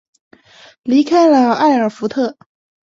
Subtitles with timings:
[0.81, 2.35] 离开了艾尔福特。